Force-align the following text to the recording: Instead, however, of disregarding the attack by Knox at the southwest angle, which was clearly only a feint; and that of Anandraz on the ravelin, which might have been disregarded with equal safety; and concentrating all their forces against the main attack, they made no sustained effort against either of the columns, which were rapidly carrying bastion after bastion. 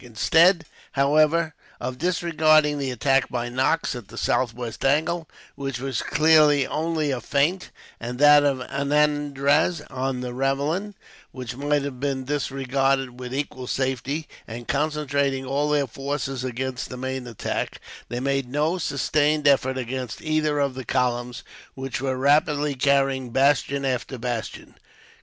Instead, 0.03 0.65
however, 0.93 1.53
of 1.79 1.99
disregarding 1.99 2.79
the 2.79 2.89
attack 2.89 3.29
by 3.29 3.49
Knox 3.49 3.93
at 3.93 4.07
the 4.07 4.17
southwest 4.17 4.83
angle, 4.83 5.29
which 5.53 5.79
was 5.79 6.01
clearly 6.01 6.65
only 6.65 7.11
a 7.11 7.21
feint; 7.21 7.69
and 7.99 8.17
that 8.17 8.43
of 8.43 8.61
Anandraz 8.67 9.81
on 9.91 10.21
the 10.21 10.33
ravelin, 10.33 10.95
which 11.31 11.55
might 11.55 11.83
have 11.83 11.99
been 11.99 12.25
disregarded 12.25 13.19
with 13.19 13.31
equal 13.31 13.67
safety; 13.67 14.27
and 14.47 14.67
concentrating 14.67 15.45
all 15.45 15.69
their 15.69 15.85
forces 15.85 16.43
against 16.43 16.89
the 16.89 16.97
main 16.97 17.27
attack, 17.27 17.79
they 18.09 18.19
made 18.19 18.49
no 18.49 18.79
sustained 18.79 19.47
effort 19.47 19.77
against 19.77 20.19
either 20.23 20.57
of 20.57 20.73
the 20.73 20.83
columns, 20.83 21.43
which 21.75 22.01
were 22.01 22.17
rapidly 22.17 22.73
carrying 22.73 23.29
bastion 23.29 23.85
after 23.85 24.17
bastion. 24.17 24.73